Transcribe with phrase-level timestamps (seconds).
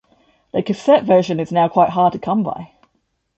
[0.51, 2.71] The cassette version is now quite hard to come by.